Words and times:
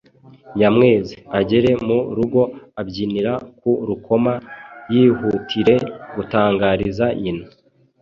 Nyamwezi: 0.57 1.15
(Agere 1.39 1.69
mu 1.87 1.97
rugo 2.17 2.41
abyinira 2.81 3.33
ku 3.59 3.71
rukoma 3.87 4.33
yihutire 4.93 5.75
gutangariza 6.15 7.05
nyina 7.21 7.45